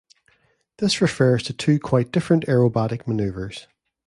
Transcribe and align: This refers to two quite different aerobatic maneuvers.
This 0.77 0.99
refers 0.99 1.43
to 1.43 1.53
two 1.53 1.77
quite 1.79 2.11
different 2.11 2.45
aerobatic 2.47 3.05
maneuvers. 3.05 3.67